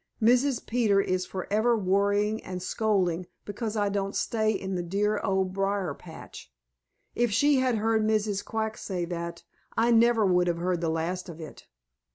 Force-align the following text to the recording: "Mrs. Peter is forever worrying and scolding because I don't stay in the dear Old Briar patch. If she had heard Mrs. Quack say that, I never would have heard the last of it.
"Mrs. 0.19 0.65
Peter 0.65 0.99
is 0.99 1.27
forever 1.27 1.77
worrying 1.77 2.43
and 2.43 2.59
scolding 2.63 3.27
because 3.45 3.77
I 3.77 3.87
don't 3.89 4.15
stay 4.15 4.51
in 4.51 4.73
the 4.73 4.81
dear 4.81 5.19
Old 5.19 5.53
Briar 5.53 5.93
patch. 5.93 6.51
If 7.13 7.31
she 7.31 7.57
had 7.57 7.75
heard 7.75 8.01
Mrs. 8.01 8.43
Quack 8.43 8.77
say 8.79 9.05
that, 9.05 9.43
I 9.77 9.91
never 9.91 10.25
would 10.25 10.47
have 10.47 10.57
heard 10.57 10.81
the 10.81 10.89
last 10.89 11.29
of 11.29 11.39
it. 11.39 11.67